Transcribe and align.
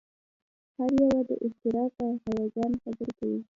هر 0.77 0.91
یو 1.03 1.17
د 1.29 1.31
اختراع 1.45 1.87
په 1.97 2.05
هیجان 2.37 2.71
خبرې 2.83 3.11
کولې 3.17 3.41